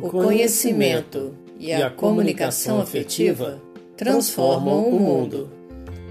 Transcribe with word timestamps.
O 0.00 0.10
conhecimento 0.10 1.34
e 1.58 1.72
a 1.72 1.90
comunicação 1.90 2.80
afetiva 2.80 3.60
transformam 3.96 4.88
o 4.88 5.00
mundo. 5.00 5.50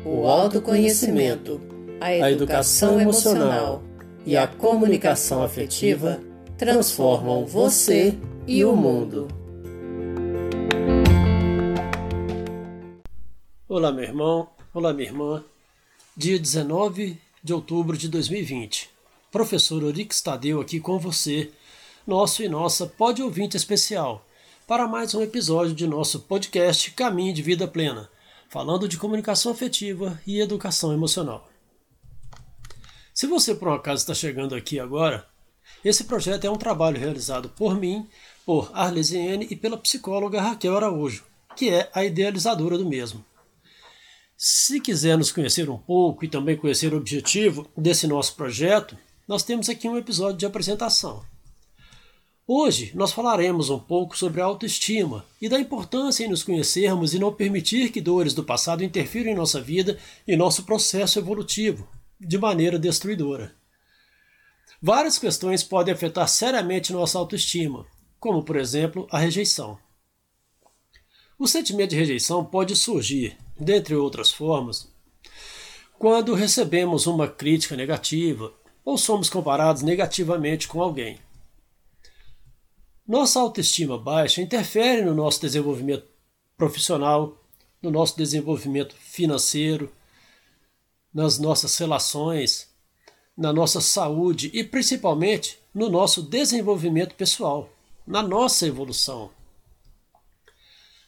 O 0.06 0.28
autoconhecimento, 0.28 1.62
a 2.02 2.30
educação 2.30 3.00
emocional 3.00 3.82
e 4.26 4.36
a 4.36 4.46
comunicação 4.46 5.42
afetiva 5.42 6.20
transformam 6.58 7.46
você 7.46 8.18
e 8.46 8.66
o 8.66 8.76
mundo. 8.76 9.30
Olá, 13.70 13.92
meu 13.92 14.04
irmão. 14.04 14.50
Olá, 14.74 14.94
minha 14.94 15.08
irmã. 15.08 15.44
Dia 16.16 16.38
19 16.38 17.18
de 17.42 17.54
outubro 17.54 17.98
de 17.98 18.10
2020. 18.10 18.90
Professor 19.32 19.82
Orix 19.82 20.22
Tadeu 20.22 20.60
aqui 20.60 20.80
com 20.80 21.00
você 21.00 21.52
nosso 22.08 22.42
e 22.42 22.48
nossa 22.48 22.88
pode 22.88 23.22
ouvinte 23.22 23.58
especial, 23.58 24.26
para 24.66 24.88
mais 24.88 25.14
um 25.14 25.22
episódio 25.22 25.76
de 25.76 25.86
nosso 25.86 26.22
podcast 26.22 26.90
Caminho 26.92 27.34
de 27.34 27.42
Vida 27.42 27.68
Plena, 27.68 28.10
falando 28.48 28.88
de 28.88 28.96
comunicação 28.96 29.52
afetiva 29.52 30.18
e 30.26 30.40
educação 30.40 30.94
emocional. 30.94 31.50
Se 33.14 33.28
você 33.28 33.54
por 33.54 33.68
um 33.68 33.74
acaso 33.74 34.04
está 34.04 34.14
chegando 34.14 34.56
aqui 34.56 34.80
agora, 34.80 35.28
esse 35.84 36.06
projeto 36.06 36.46
é 36.46 36.50
um 36.50 36.56
trabalho 36.56 36.98
realizado 36.98 37.50
por 37.50 37.76
mim, 37.76 38.08
por 38.46 38.72
Arlesiene 38.74 39.46
e 39.52 39.56
pela 39.58 39.78
psicóloga 39.78 40.42
Raquel 40.42 40.78
Araújo, 40.78 41.26
que 41.58 41.70
é 41.70 41.90
a 41.94 42.06
idealizadora 42.06 42.78
do 42.78 42.88
mesmo. 42.88 43.24
Se 44.38 44.80
quiser 44.80 45.18
nos 45.18 45.34
conhecer 45.34 45.70
um 45.70 45.78
pouco 45.78 46.24
e 46.24 46.30
também 46.30 46.56
conhecer 46.56 46.94
o 46.94 46.98
objetivo 46.98 47.68
desse 47.76 48.08
nosso 48.08 48.34
projeto, 48.34 48.98
nós 49.28 49.44
temos 49.44 49.68
aqui 49.68 49.90
um 49.90 49.98
episódio 49.98 50.38
de 50.38 50.46
apresentação. 50.46 51.26
Hoje 52.50 52.94
nós 52.96 53.12
falaremos 53.12 53.70
um 53.70 53.78
pouco 53.78 54.18
sobre 54.18 54.40
a 54.40 54.46
autoestima 54.46 55.26
e 55.42 55.50
da 55.50 55.60
importância 55.60 56.24
em 56.24 56.30
nos 56.30 56.44
conhecermos 56.44 57.14
e 57.14 57.20
não 57.20 57.34
permitir 57.34 57.92
que 57.92 58.00
dores 58.00 58.34
do 58.34 58.42
passado 58.42 58.86
interfiram 58.86 59.30
em 59.30 59.36
nossa 59.36 59.60
vida 59.60 60.00
e 60.26 60.38
nosso 60.38 60.64
processo 60.64 61.20
evolutivo 61.20 61.86
de 62.18 62.38
maneira 62.38 62.80
destruidora. 62.80 63.54
Várias 64.82 65.20
questões 65.20 65.62
podem 65.62 65.94
afetar 65.94 66.26
seriamente 66.30 66.94
nossa 66.94 67.20
autoestima, 67.20 67.86
como 68.18 68.42
por 68.42 68.56
exemplo 68.56 69.06
a 69.12 69.20
rejeição. 69.20 69.78
O 71.38 71.50
sentimento 71.50 71.90
de 71.90 71.98
rejeição 71.98 72.46
pode 72.46 72.78
surgir, 72.78 73.38
dentre 73.60 73.94
outras 73.94 74.32
formas, 74.32 74.88
quando 76.00 76.34
recebemos 76.34 77.08
uma 77.08 77.28
crítica 77.28 77.76
negativa 77.76 78.54
ou 78.86 78.98
somos 78.98 79.30
comparados 79.30 79.82
negativamente 79.82 80.66
com 80.66 80.82
alguém. 80.82 81.20
Nossa 83.08 83.40
autoestima 83.40 83.98
baixa 83.98 84.42
interfere 84.42 85.02
no 85.02 85.16
nosso 85.16 85.40
desenvolvimento 85.40 86.06
profissional, 86.58 87.42
no 87.82 87.90
nosso 87.90 88.18
desenvolvimento 88.18 88.94
financeiro, 88.96 89.90
nas 91.14 91.40
nossas 91.40 91.78
relações, 91.78 92.70
na 93.38 93.54
nossa 93.54 93.80
saúde 93.80 94.52
e 94.54 94.62
principalmente 94.62 95.58
no 95.74 95.90
nosso 95.90 96.22
desenvolvimento 96.22 97.16
pessoal, 97.16 97.70
na 98.06 98.22
nossa 98.22 98.68
evolução. 98.68 99.32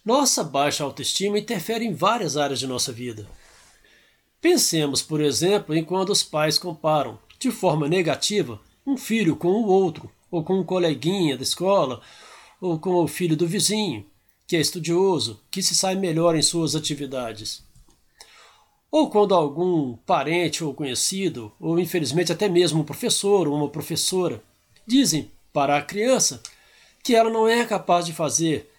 Nossa 0.05 0.41
baixa 0.41 0.85
autoestima 0.85 1.37
interfere 1.37 1.83
em 1.83 1.93
várias 1.93 2.37
áreas 2.37 2.59
de 2.59 2.67
nossa 2.67 2.93
vida. 2.93 3.27
Pensemos, 4.39 5.01
por 5.01 5.19
exemplo, 5.19 5.75
em 5.75 5.83
quando 5.83 6.11
os 6.11 6.23
pais 6.23 6.57
comparam, 6.57 7.19
de 7.37 7.51
forma 7.51 7.89
negativa, 7.89 8.57
um 8.87 8.95
filho 8.95 9.35
com 9.35 9.49
o 9.49 9.67
outro 9.67 10.09
ou 10.31 10.43
com 10.43 10.59
um 10.59 10.63
coleguinha 10.63 11.37
da 11.37 11.43
escola, 11.43 12.01
ou 12.61 12.77
com 12.79 12.95
o 12.95 13.07
filho 13.07 13.37
do 13.37 13.47
vizinho, 13.47 14.05
que 14.47 14.55
é 14.55 14.59
estudioso, 14.59 15.39
que 15.49 15.61
se 15.61 15.75
sai 15.75 15.95
melhor 15.95 16.35
em 16.35 16.41
suas 16.41 16.75
atividades. 16.75 17.63
Ou 18.91 19.09
quando 19.09 19.35
algum 19.35 19.95
parente 19.97 20.63
ou 20.63 20.73
conhecido, 20.73 21.51
ou 21.59 21.79
infelizmente 21.79 22.31
até 22.31 22.49
mesmo 22.49 22.81
um 22.81 22.85
professor 22.85 23.47
ou 23.47 23.55
uma 23.55 23.69
professora, 23.69 24.43
dizem 24.85 25.31
para 25.53 25.77
a 25.77 25.81
criança 25.81 26.41
que 27.03 27.15
ela 27.15 27.29
não 27.29 27.47
é 27.47 27.65
capaz 27.65 28.05
de 28.05 28.13
fazer, 28.13 28.69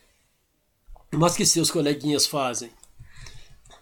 mas 1.13 1.37
que 1.37 1.47
seus 1.47 1.71
coleguinhas 1.71 2.27
fazem. 2.27 2.71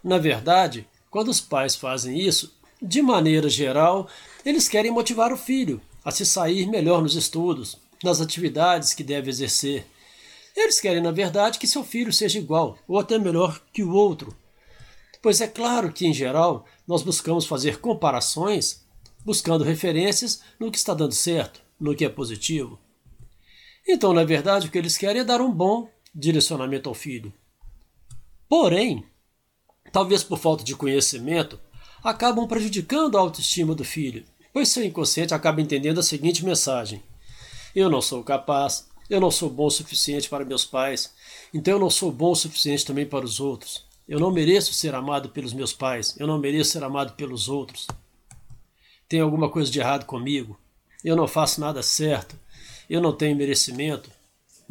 Na 0.04 0.18
verdade, 0.18 0.86
quando 1.10 1.28
os 1.28 1.40
pais 1.40 1.74
fazem 1.74 2.18
isso, 2.18 2.54
de 2.80 3.02
maneira 3.02 3.48
geral, 3.48 4.08
eles 4.44 4.68
querem 4.68 4.90
motivar 4.90 5.32
o 5.32 5.36
filho, 5.36 5.80
a 6.08 6.10
se 6.10 6.24
sair 6.24 6.66
melhor 6.66 7.02
nos 7.02 7.14
estudos, 7.14 7.76
nas 8.02 8.18
atividades 8.18 8.94
que 8.94 9.04
deve 9.04 9.28
exercer. 9.28 9.86
Eles 10.56 10.80
querem, 10.80 11.02
na 11.02 11.10
verdade, 11.10 11.58
que 11.58 11.66
seu 11.66 11.84
filho 11.84 12.10
seja 12.10 12.38
igual 12.38 12.78
ou 12.88 12.98
até 12.98 13.18
melhor 13.18 13.60
que 13.74 13.82
o 13.82 13.92
outro. 13.92 14.34
Pois 15.20 15.42
é 15.42 15.46
claro 15.46 15.92
que, 15.92 16.06
em 16.06 16.14
geral, 16.14 16.64
nós 16.86 17.02
buscamos 17.02 17.44
fazer 17.44 17.78
comparações, 17.78 18.86
buscando 19.22 19.62
referências 19.62 20.40
no 20.58 20.70
que 20.70 20.78
está 20.78 20.94
dando 20.94 21.12
certo, 21.12 21.60
no 21.78 21.94
que 21.94 22.06
é 22.06 22.08
positivo. 22.08 22.78
Então, 23.86 24.14
na 24.14 24.24
verdade, 24.24 24.68
o 24.68 24.70
que 24.70 24.78
eles 24.78 24.96
querem 24.96 25.20
é 25.20 25.24
dar 25.24 25.42
um 25.42 25.52
bom 25.52 25.90
direcionamento 26.14 26.88
ao 26.88 26.94
filho. 26.94 27.30
Porém, 28.48 29.04
talvez 29.92 30.24
por 30.24 30.38
falta 30.38 30.64
de 30.64 30.74
conhecimento, 30.74 31.60
acabam 32.02 32.48
prejudicando 32.48 33.18
a 33.18 33.20
autoestima 33.20 33.74
do 33.74 33.84
filho 33.84 34.24
pois 34.52 34.68
seu 34.68 34.84
inconsciente 34.84 35.34
acaba 35.34 35.60
entendendo 35.60 36.00
a 36.00 36.02
seguinte 36.02 36.44
mensagem: 36.44 37.02
Eu 37.74 37.90
não 37.90 38.00
sou 38.00 38.22
capaz, 38.22 38.88
eu 39.08 39.20
não 39.20 39.30
sou 39.30 39.48
bom 39.48 39.66
o 39.66 39.70
suficiente 39.70 40.28
para 40.28 40.44
meus 40.44 40.64
pais, 40.64 41.14
então 41.52 41.74
eu 41.74 41.80
não 41.80 41.90
sou 41.90 42.12
bom 42.12 42.32
o 42.32 42.36
suficiente 42.36 42.84
também 42.84 43.06
para 43.06 43.24
os 43.24 43.40
outros. 43.40 43.86
Eu 44.08 44.18
não 44.18 44.30
mereço 44.30 44.72
ser 44.72 44.94
amado 44.94 45.28
pelos 45.28 45.52
meus 45.52 45.72
pais, 45.72 46.14
eu 46.18 46.26
não 46.26 46.38
mereço 46.38 46.70
ser 46.72 46.82
amado 46.82 47.12
pelos 47.14 47.48
outros. 47.48 47.86
Tem 49.08 49.20
alguma 49.20 49.50
coisa 49.50 49.70
de 49.70 49.78
errado 49.78 50.04
comigo, 50.06 50.58
eu 51.04 51.14
não 51.14 51.28
faço 51.28 51.60
nada 51.60 51.82
certo, 51.82 52.38
eu 52.88 53.00
não 53.00 53.12
tenho 53.12 53.36
merecimento, 53.36 54.10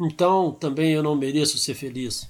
então 0.00 0.52
também 0.52 0.92
eu 0.92 1.02
não 1.02 1.14
mereço 1.14 1.58
ser 1.58 1.74
feliz. 1.74 2.28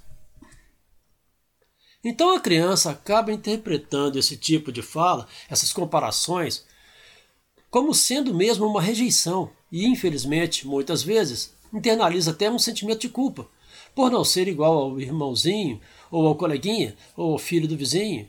Então 2.04 2.34
a 2.34 2.40
criança 2.40 2.90
acaba 2.90 3.32
interpretando 3.32 4.18
esse 4.18 4.36
tipo 4.36 4.70
de 4.70 4.82
fala, 4.82 5.26
essas 5.48 5.72
comparações, 5.72 6.64
como 7.70 7.94
sendo 7.94 8.34
mesmo 8.34 8.66
uma 8.66 8.80
rejeição 8.80 9.50
e, 9.70 9.86
infelizmente, 9.86 10.66
muitas 10.66 11.02
vezes, 11.02 11.54
internaliza 11.72 12.30
até 12.30 12.50
um 12.50 12.58
sentimento 12.58 13.00
de 13.00 13.08
culpa 13.08 13.48
por 13.94 14.10
não 14.10 14.22
ser 14.22 14.46
igual 14.46 14.78
ao 14.78 15.00
irmãozinho, 15.00 15.80
ou 16.10 16.26
ao 16.26 16.36
coleguinha, 16.36 16.96
ou 17.16 17.32
ao 17.32 17.38
filho 17.38 17.66
do 17.66 17.76
vizinho. 17.76 18.28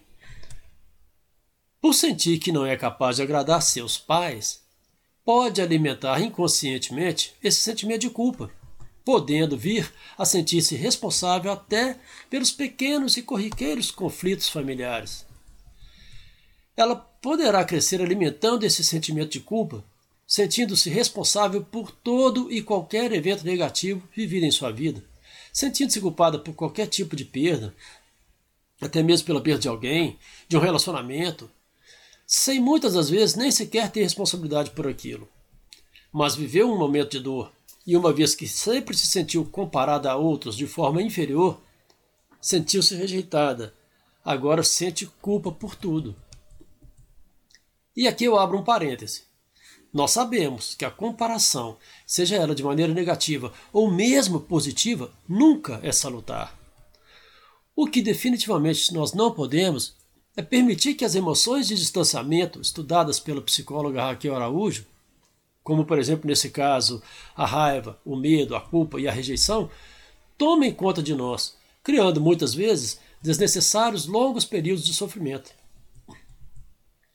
Por 1.80 1.94
sentir 1.94 2.40
que 2.40 2.52
não 2.52 2.66
é 2.66 2.76
capaz 2.76 3.18
de 3.18 3.22
agradar 3.22 3.62
seus 3.62 3.98
pais, 3.98 4.62
pode 5.24 5.62
alimentar 5.62 6.20
inconscientemente 6.22 7.36
esse 7.44 7.60
sentimento 7.60 8.02
de 8.02 8.10
culpa, 8.10 8.52
podendo 9.06 9.56
vir 9.56 9.94
a 10.18 10.26
sentir-se 10.26 10.76
responsável 10.76 11.52
até 11.52 12.00
pelos 12.30 12.52
pequenos 12.52 13.16
e 13.16 13.22
corriqueiros 13.22 13.92
conflitos 13.92 14.50
familiares 14.50 15.30
ela 16.82 16.96
poderá 17.22 17.64
crescer 17.64 18.02
alimentando 18.02 18.66
esse 18.66 18.84
sentimento 18.84 19.32
de 19.32 19.40
culpa, 19.40 19.84
sentindo-se 20.26 20.90
responsável 20.90 21.64
por 21.64 21.92
todo 21.92 22.52
e 22.52 22.62
qualquer 22.62 23.12
evento 23.12 23.44
negativo 23.44 24.08
vivido 24.16 24.46
em 24.46 24.52
sua 24.52 24.72
vida, 24.72 25.04
sentindo-se 25.52 26.00
culpada 26.00 26.38
por 26.38 26.54
qualquer 26.54 26.88
tipo 26.88 27.16
de 27.16 27.26
perda, 27.26 27.74
até 28.80 29.04
mesmo 29.04 29.26
pela 29.26 29.42
perda 29.42 29.62
de 29.62 29.68
alguém, 29.68 30.18
de 30.48 30.56
um 30.56 30.60
relacionamento, 30.60 31.50
sem 32.26 32.60
muitas 32.60 32.94
das 32.94 33.10
vezes 33.10 33.36
nem 33.36 33.52
sequer 33.52 33.90
ter 33.90 34.04
responsabilidade 34.04 34.70
por 34.72 34.88
aquilo. 34.88 35.28
Mas 36.12 36.36
viveu 36.36 36.72
um 36.72 36.78
momento 36.78 37.12
de 37.12 37.20
dor, 37.20 37.52
e 37.86 37.98
uma 37.98 38.14
vez 38.14 38.36
que 38.36 38.48
sempre 38.48 38.96
se 38.96 39.08
sentiu 39.08 39.44
comparada 39.46 40.12
a 40.12 40.16
outros 40.16 40.56
de 40.56 40.68
forma 40.68 41.02
inferior, 41.02 41.60
sentiu-se 42.40 42.96
rejeitada, 42.96 43.74
agora 44.24 44.62
sente 44.64 45.08
culpa 45.20 45.52
por 45.52 45.76
tudo. 45.76 46.16
E 47.96 48.08
aqui 48.08 48.26
eu 48.26 48.38
abro 48.38 48.58
um 48.58 48.64
parêntese. 48.64 49.24
Nós 49.92 50.12
sabemos 50.12 50.76
que 50.76 50.86
a 50.86 50.92
comparação, 50.92 51.78
seja 52.06 52.36
ela 52.36 52.54
de 52.54 52.64
maneira 52.64 52.94
negativa 52.94 53.52
ou 53.74 53.92
mesmo 53.92 54.40
positiva, 54.40 55.12
nunca 55.28 55.80
é 55.82 55.92
salutar. 55.92 56.58
O 57.76 57.88
que 57.88 58.02
definitivamente 58.02 58.94
nós 58.94 59.14
não 59.14 59.32
podemos 59.32 59.96
é 60.38 60.42
permitir 60.42 60.94
que 60.94 61.04
as 61.04 61.16
emoções 61.16 61.68
de 61.68 61.76
distanciamento 61.76 62.62
estudadas 62.62 63.20
pela 63.20 63.42
psicóloga 63.42 64.04
Raquel 64.04 64.36
Araújo, 64.36 64.86
como 65.64 65.84
por 65.84 65.98
exemplo 65.98 66.28
nesse 66.28 66.50
caso 66.50 67.02
a 67.36 67.46
raiva, 67.46 68.00
o 68.06 68.16
medo, 68.16 68.56
a 68.56 68.62
culpa 68.62 69.00
e 69.00 69.08
a 69.08 69.12
rejeição, 69.12 69.70
tomem 70.38 70.74
conta 70.74 71.02
de 71.02 71.16
nós, 71.16 71.58
criando 71.84 72.22
muitas 72.22 72.54
vezes 72.54 73.00
desnecessários 73.22 74.06
longos 74.06 74.46
períodos 74.46 74.86
de 74.86 74.94
sofrimento. 74.94 75.52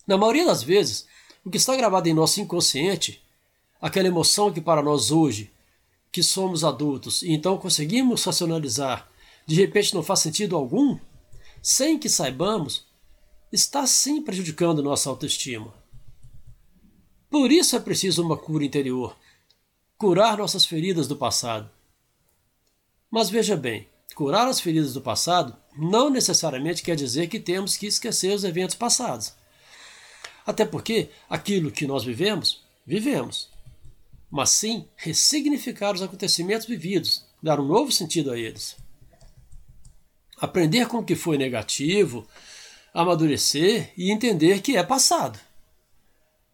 Na 0.06 0.18
maioria 0.18 0.46
das 0.46 0.62
vezes, 0.62 1.06
o 1.44 1.50
que 1.50 1.56
está 1.56 1.74
gravado 1.76 2.08
em 2.08 2.14
nosso 2.14 2.40
inconsciente, 2.40 3.22
aquela 3.80 4.08
emoção 4.08 4.52
que 4.52 4.60
para 4.60 4.82
nós 4.82 5.10
hoje 5.10 5.52
que 6.10 6.22
somos 6.22 6.62
adultos 6.62 7.22
e 7.22 7.32
então 7.32 7.58
conseguimos 7.58 8.22
racionalizar, 8.24 9.08
de 9.46 9.56
repente 9.56 9.94
não 9.94 10.02
faz 10.02 10.20
sentido 10.20 10.56
algum, 10.56 10.98
sem 11.60 11.98
que 11.98 12.08
saibamos, 12.08 12.86
está 13.52 13.86
sim 13.86 14.22
prejudicando 14.22 14.82
nossa 14.82 15.10
autoestima. 15.10 15.74
Por 17.28 17.50
isso 17.50 17.74
é 17.74 17.80
preciso 17.80 18.22
uma 18.22 18.36
cura 18.36 18.64
interior, 18.64 19.16
curar 19.98 20.38
nossas 20.38 20.64
feridas 20.64 21.08
do 21.08 21.16
passado. 21.16 21.68
Mas 23.10 23.28
veja 23.28 23.56
bem, 23.56 23.88
curar 24.14 24.46
as 24.46 24.60
feridas 24.60 24.94
do 24.94 25.00
passado 25.00 25.56
não 25.76 26.10
necessariamente 26.10 26.82
quer 26.82 26.94
dizer 26.94 27.26
que 27.26 27.40
temos 27.40 27.76
que 27.76 27.86
esquecer 27.86 28.34
os 28.34 28.44
eventos 28.44 28.76
passados. 28.76 29.34
Até 30.46 30.64
porque 30.64 31.08
aquilo 31.28 31.70
que 31.70 31.86
nós 31.86 32.04
vivemos, 32.04 32.62
vivemos. 32.86 33.48
Mas 34.30 34.50
sim 34.50 34.86
ressignificar 34.96 35.94
os 35.94 36.02
acontecimentos 36.02 36.66
vividos, 36.66 37.24
dar 37.42 37.60
um 37.60 37.66
novo 37.66 37.90
sentido 37.90 38.30
a 38.30 38.38
eles. 38.38 38.76
Aprender 40.38 40.86
com 40.88 40.98
o 40.98 41.04
que 41.04 41.14
foi 41.14 41.38
negativo, 41.38 42.26
amadurecer 42.92 43.92
e 43.96 44.10
entender 44.10 44.60
que 44.60 44.76
é 44.76 44.82
passado. 44.82 45.38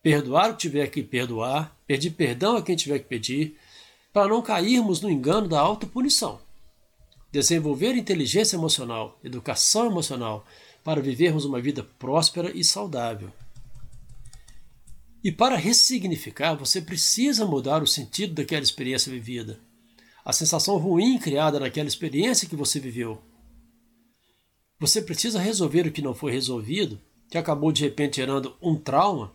Perdoar 0.02 0.50
o 0.50 0.52
que 0.54 0.60
tiver 0.60 0.86
que 0.88 1.02
perdoar, 1.02 1.76
pedir 1.86 2.10
perdão 2.10 2.56
a 2.56 2.62
quem 2.62 2.76
tiver 2.76 2.98
que 3.00 3.06
pedir, 3.06 3.58
para 4.12 4.28
não 4.28 4.42
cairmos 4.42 5.00
no 5.00 5.10
engano 5.10 5.48
da 5.48 5.60
autopunição. 5.60 6.40
Desenvolver 7.32 7.94
inteligência 7.94 8.56
emocional, 8.56 9.18
educação 9.22 9.86
emocional, 9.86 10.46
para 10.82 11.00
vivermos 11.00 11.44
uma 11.44 11.60
vida 11.60 11.82
próspera 11.98 12.50
e 12.54 12.64
saudável. 12.64 13.30
E 15.22 15.30
para 15.30 15.56
ressignificar, 15.56 16.54
você 16.54 16.80
precisa 16.80 17.44
mudar 17.44 17.82
o 17.82 17.86
sentido 17.86 18.34
daquela 18.34 18.62
experiência 18.62 19.12
vivida. 19.12 19.60
A 20.24 20.32
sensação 20.32 20.78
ruim 20.78 21.18
criada 21.18 21.60
naquela 21.60 21.88
experiência 21.88 22.48
que 22.48 22.56
você 22.56 22.80
viveu. 22.80 23.20
Você 24.78 25.02
precisa 25.02 25.38
resolver 25.38 25.86
o 25.86 25.92
que 25.92 26.00
não 26.00 26.14
foi 26.14 26.32
resolvido, 26.32 26.98
que 27.30 27.36
acabou 27.36 27.70
de 27.70 27.82
repente 27.82 28.16
gerando 28.16 28.56
um 28.62 28.76
trauma. 28.76 29.32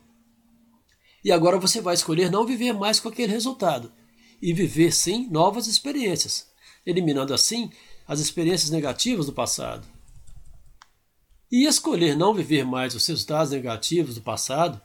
E 1.24 1.32
agora 1.32 1.60
você 1.60 1.80
vai 1.82 1.94
escolher 1.94 2.32
não 2.32 2.48
viver 2.48 2.74
mais 2.74 3.00
com 3.00 3.10
aquele 3.10 3.32
resultado 3.32 3.92
e 4.42 4.54
viver 4.54 4.92
sim 4.92 5.28
novas 5.30 5.68
experiências, 5.68 6.50
eliminando 6.86 7.34
assim 7.34 7.72
as 8.08 8.20
experiências 8.20 8.72
negativas 8.72 9.28
do 9.28 9.34
passado. 9.34 9.88
E 11.52 11.66
escolher 11.66 12.18
não 12.18 12.34
viver 12.34 12.66
mais 12.66 12.96
os 12.96 13.06
resultados 13.06 13.52
negativos 13.52 14.16
do 14.16 14.22
passado 14.22 14.82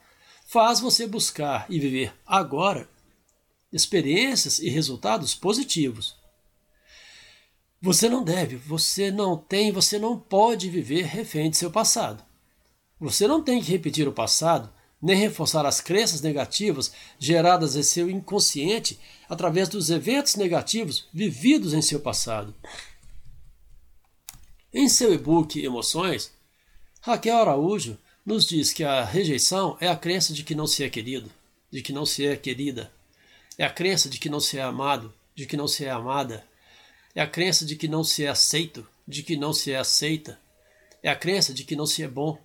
faz 0.51 0.81
você 0.81 1.07
buscar 1.07 1.65
e 1.69 1.79
viver 1.79 2.13
agora 2.27 2.89
experiências 3.71 4.59
e 4.59 4.67
resultados 4.67 5.33
positivos. 5.33 6.17
Você 7.81 8.09
não 8.09 8.21
deve, 8.21 8.57
você 8.57 9.09
não 9.09 9.37
tem, 9.37 9.71
você 9.71 9.97
não 9.97 10.19
pode 10.19 10.69
viver 10.69 11.05
refém 11.05 11.49
de 11.49 11.55
seu 11.55 11.71
passado. 11.71 12.21
Você 12.99 13.29
não 13.29 13.41
tem 13.41 13.61
que 13.61 13.71
repetir 13.71 14.09
o 14.09 14.11
passado, 14.11 14.69
nem 15.01 15.15
reforçar 15.15 15.65
as 15.65 15.79
crenças 15.79 16.19
negativas 16.19 16.91
geradas 17.17 17.77
em 17.77 17.83
seu 17.83 18.09
inconsciente 18.09 18.99
através 19.29 19.69
dos 19.69 19.89
eventos 19.89 20.35
negativos 20.35 21.07
vividos 21.13 21.73
em 21.73 21.81
seu 21.81 22.01
passado. 22.01 22.53
Em 24.73 24.89
seu 24.89 25.13
e-book 25.13 25.63
Emoções, 25.63 26.29
Raquel 26.99 27.37
Araújo 27.37 27.97
nos 28.25 28.45
diz 28.45 28.71
que 28.71 28.83
a 28.83 29.03
rejeição 29.03 29.77
é 29.79 29.87
a 29.87 29.95
crença 29.95 30.33
de 30.33 30.43
que 30.43 30.53
não 30.53 30.67
se 30.67 30.83
é 30.83 30.89
querido, 30.89 31.31
de 31.71 31.81
que 31.81 31.91
não 31.91 32.05
se 32.05 32.25
é 32.25 32.35
querida. 32.35 32.91
É 33.57 33.65
a 33.65 33.69
crença 33.69 34.09
de 34.09 34.19
que 34.19 34.29
não 34.29 34.39
se 34.39 34.57
é 34.57 34.61
amado, 34.61 35.13
de 35.35 35.45
que 35.45 35.57
não 35.57 35.67
se 35.67 35.85
é 35.85 35.89
amada. 35.89 36.45
É 37.15 37.21
a 37.21 37.27
crença 37.27 37.65
de 37.65 37.75
que 37.75 37.87
não 37.87 38.03
se 38.03 38.23
é 38.23 38.29
aceito, 38.29 38.87
de 39.07 39.23
que 39.23 39.35
não 39.35 39.51
se 39.51 39.71
é 39.71 39.77
aceita. 39.77 40.39
É 41.03 41.09
a 41.09 41.15
crença 41.15 41.53
de 41.53 41.63
que 41.63 41.75
não 41.75 41.85
se 41.85 42.03
é 42.03 42.07
bom. 42.07 42.37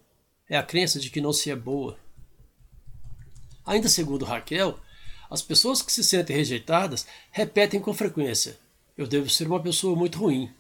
É 0.49 0.57
a 0.57 0.63
crença 0.63 0.99
de 0.99 1.11
que 1.11 1.21
não 1.21 1.33
se 1.33 1.51
é 1.51 1.57
boa. 1.57 1.99
Ainda 3.65 3.89
segundo 3.89 4.25
Raquel, 4.25 4.79
as 5.29 5.43
pessoas 5.43 5.83
que 5.83 5.93
se 5.93 6.03
sentem 6.03 6.37
rejeitadas 6.37 7.07
repetem 7.31 7.81
com 7.81 7.93
frequência: 7.93 8.59
Eu 8.97 9.07
devo 9.07 9.29
ser 9.29 9.47
uma 9.47 9.63
pessoa 9.63 9.95
muito 9.97 10.19
ruim. 10.19 10.51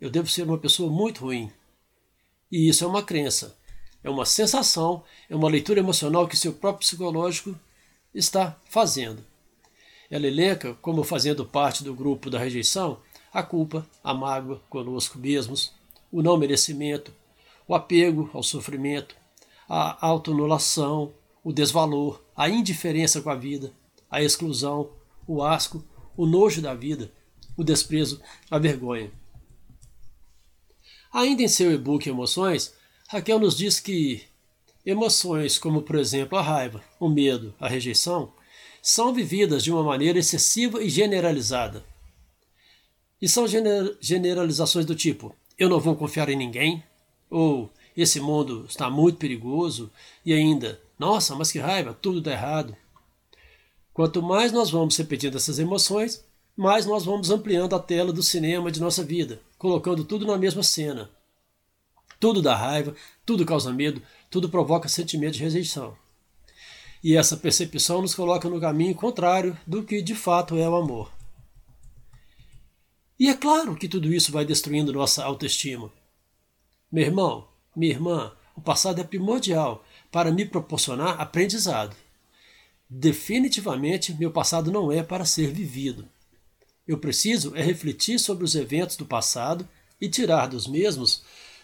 Eu 0.00 0.10
devo 0.10 0.28
ser 0.28 0.44
uma 0.44 0.58
pessoa 0.58 0.90
muito 0.90 1.22
ruim. 1.22 1.52
E 2.50 2.68
isso 2.68 2.84
é 2.84 2.86
uma 2.86 3.02
crença 3.02 3.58
é 4.02 4.10
uma 4.10 4.24
sensação, 4.24 5.02
é 5.28 5.36
uma 5.36 5.48
leitura 5.48 5.80
emocional 5.80 6.26
que 6.26 6.36
seu 6.36 6.52
próprio 6.52 6.86
psicológico 6.86 7.58
está 8.14 8.58
fazendo. 8.64 9.24
Ela 10.10 10.26
elenca 10.26 10.74
como 10.82 11.04
fazendo 11.04 11.44
parte 11.44 11.84
do 11.84 11.94
grupo 11.94 12.30
da 12.30 12.38
rejeição 12.38 12.98
a 13.32 13.42
culpa, 13.42 13.86
a 14.02 14.12
mágoa 14.12 14.60
conosco 14.68 15.18
mesmos, 15.18 15.72
o 16.10 16.22
não 16.22 16.36
merecimento, 16.36 17.12
o 17.66 17.74
apego 17.74 18.28
ao 18.34 18.42
sofrimento, 18.42 19.14
a 19.68 20.04
autoanulação, 20.04 21.12
o 21.44 21.52
desvalor, 21.52 22.20
a 22.36 22.48
indiferença 22.48 23.20
com 23.20 23.30
a 23.30 23.36
vida, 23.36 23.72
a 24.10 24.20
exclusão, 24.20 24.90
o 25.26 25.42
asco, 25.42 25.84
o 26.16 26.26
nojo 26.26 26.60
da 26.60 26.74
vida, 26.74 27.12
o 27.56 27.62
desprezo, 27.62 28.20
a 28.50 28.58
vergonha. 28.58 29.12
Ainda 31.12 31.42
em 31.42 31.48
seu 31.48 31.72
e-book 31.72 32.08
Emoções, 32.08 32.74
Raquel 33.12 33.40
nos 33.40 33.56
diz 33.56 33.80
que 33.80 34.22
emoções 34.86 35.58
como, 35.58 35.82
por 35.82 35.96
exemplo, 35.96 36.38
a 36.38 36.42
raiva, 36.42 36.80
o 37.00 37.08
medo, 37.08 37.52
a 37.58 37.66
rejeição, 37.66 38.32
são 38.80 39.12
vividas 39.12 39.64
de 39.64 39.72
uma 39.72 39.82
maneira 39.82 40.20
excessiva 40.20 40.80
e 40.80 40.88
generalizada. 40.88 41.84
E 43.20 43.28
são 43.28 43.48
gener 43.48 43.96
generalizações 44.00 44.86
do 44.86 44.94
tipo: 44.94 45.34
eu 45.58 45.68
não 45.68 45.80
vou 45.80 45.96
confiar 45.96 46.28
em 46.28 46.36
ninguém, 46.36 46.84
ou 47.28 47.68
esse 47.96 48.20
mundo 48.20 48.64
está 48.68 48.88
muito 48.88 49.18
perigoso, 49.18 49.90
e 50.24 50.32
ainda, 50.32 50.80
nossa, 50.96 51.34
mas 51.34 51.50
que 51.50 51.58
raiva, 51.58 51.98
tudo 52.00 52.20
dá 52.20 52.30
errado. 52.30 52.76
Quanto 53.92 54.22
mais 54.22 54.52
nós 54.52 54.70
vamos 54.70 54.96
repetindo 54.96 55.36
essas 55.36 55.58
emoções, 55.58 56.24
mais 56.56 56.86
nós 56.86 57.04
vamos 57.04 57.28
ampliando 57.28 57.74
a 57.74 57.80
tela 57.80 58.12
do 58.12 58.22
cinema 58.22 58.70
de 58.70 58.80
nossa 58.80 59.02
vida, 59.02 59.40
colocando 59.58 60.04
tudo 60.04 60.24
na 60.24 60.38
mesma 60.38 60.62
cena. 60.62 61.10
Tudo 62.20 62.42
dá 62.42 62.54
raiva, 62.54 62.94
tudo 63.24 63.46
causa 63.46 63.72
medo, 63.72 64.02
tudo 64.30 64.50
provoca 64.50 64.88
sentimento 64.88 65.34
de 65.34 65.42
rejeição. 65.42 65.96
E 67.02 67.16
essa 67.16 67.34
percepção 67.34 68.02
nos 68.02 68.14
coloca 68.14 68.48
no 68.48 68.60
caminho 68.60 68.94
contrário 68.94 69.58
do 69.66 69.82
que 69.82 70.02
de 70.02 70.14
fato 70.14 70.54
é 70.56 70.68
o 70.68 70.76
amor. 70.76 71.10
E 73.18 73.28
é 73.28 73.34
claro 73.34 73.74
que 73.74 73.88
tudo 73.88 74.12
isso 74.12 74.30
vai 74.30 74.44
destruindo 74.44 74.92
nossa 74.92 75.24
autoestima. 75.24 75.90
Meu 76.92 77.04
irmão, 77.04 77.48
minha 77.74 77.92
irmã, 77.92 78.32
o 78.54 78.60
passado 78.60 79.00
é 79.00 79.04
primordial 79.04 79.82
para 80.12 80.30
me 80.30 80.44
proporcionar 80.44 81.18
aprendizado. 81.18 81.96
Definitivamente, 82.88 84.12
meu 84.12 84.30
passado 84.30 84.70
não 84.70 84.92
é 84.92 85.02
para 85.02 85.24
ser 85.24 85.52
vivido. 85.52 86.06
Eu 86.86 86.98
preciso 86.98 87.56
é 87.56 87.62
refletir 87.62 88.18
sobre 88.18 88.44
os 88.44 88.54
eventos 88.54 88.96
do 88.96 89.06
passado 89.06 89.66
e 89.98 90.08
tirar 90.08 90.48
dos 90.48 90.66
mesmos 90.66 91.22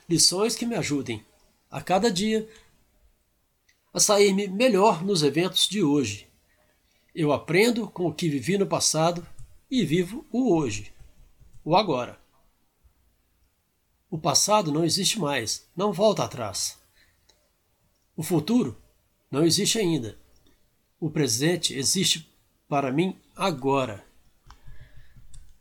lições 0.09 0.55
que 0.55 0.67
me 0.67 0.75
ajudem 0.75 1.25
a 1.71 1.81
cada 1.81 2.11
dia 2.11 2.49
a 3.93 3.99
sair-me 3.99 4.47
melhor 4.47 5.03
nos 5.03 5.23
eventos 5.23 5.69
de 5.69 5.83
hoje. 5.83 6.29
Eu 7.15 7.33
aprendo 7.33 7.89
com 7.89 8.07
o 8.07 8.13
que 8.13 8.29
vivi 8.29 8.59
no 8.59 8.67
passado 8.67 9.27
e 9.71 9.85
vivo 9.85 10.25
o 10.31 10.55
hoje, 10.55 10.93
o 11.65 11.75
agora. 11.75 12.21
O 14.11 14.19
passado 14.19 14.71
não 14.71 14.85
existe 14.85 15.19
mais, 15.19 15.67
não 15.75 15.93
volta 15.93 16.25
atrás. 16.25 16.79
O 18.17 18.23
futuro 18.23 18.81
não 19.31 19.45
existe 19.45 19.79
ainda. 19.79 20.19
O 21.01 21.11
presente 21.11 21.75
existe 21.75 22.31
para 22.69 22.93
mim 22.93 23.19
agora. 23.35 24.07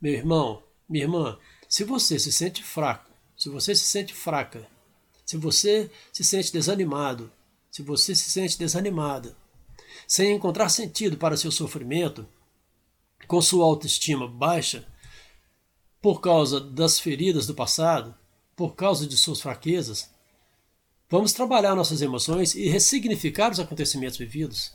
Meu 0.00 0.12
irmão, 0.12 0.62
minha 0.88 1.04
irmã, 1.04 1.38
se 1.68 1.84
você 1.84 2.18
se 2.18 2.30
sente 2.30 2.62
fraco, 2.62 3.05
se 3.46 3.50
você 3.50 3.76
se 3.76 3.84
sente 3.84 4.12
fraca, 4.12 4.66
se 5.24 5.36
você 5.36 5.88
se 6.12 6.24
sente 6.24 6.52
desanimado, 6.52 7.30
se 7.70 7.80
você 7.80 8.12
se 8.12 8.28
sente 8.28 8.58
desanimada, 8.58 9.36
sem 10.08 10.34
encontrar 10.34 10.68
sentido 10.68 11.16
para 11.16 11.36
seu 11.36 11.52
sofrimento, 11.52 12.26
com 13.28 13.40
sua 13.40 13.64
autoestima 13.64 14.26
baixa, 14.26 14.84
por 16.02 16.20
causa 16.20 16.58
das 16.58 16.98
feridas 16.98 17.46
do 17.46 17.54
passado, 17.54 18.16
por 18.56 18.74
causa 18.74 19.06
de 19.06 19.16
suas 19.16 19.40
fraquezas, 19.40 20.10
vamos 21.08 21.32
trabalhar 21.32 21.76
nossas 21.76 22.02
emoções 22.02 22.52
e 22.56 22.68
ressignificar 22.68 23.52
os 23.52 23.60
acontecimentos 23.60 24.18
vividos. 24.18 24.72